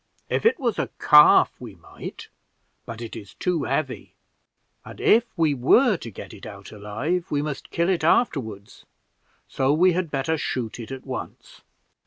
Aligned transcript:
If 0.29 0.47
it 0.47 0.59
was 0.59 0.79
a 0.79 0.89
calf, 0.97 1.53
we 1.59 1.75
might; 1.75 2.29
but 2.87 3.01
it 3.03 3.15
is 3.15 3.35
too 3.35 3.65
heavy, 3.65 4.15
and 4.83 4.99
if 4.99 5.25
we 5.37 5.53
were 5.53 5.95
to 5.97 6.09
get 6.09 6.33
it 6.33 6.47
out 6.47 6.71
alive, 6.71 7.29
we 7.29 7.43
must 7.43 7.69
kill 7.69 7.87
it 7.87 8.03
after 8.03 8.39
ward, 8.39 8.73
so 9.47 9.71
we 9.73 9.93
had 9.93 10.09
better 10.09 10.39
shoot 10.39 10.79
it 10.79 10.89
at 10.89 11.05
once." 11.05 11.61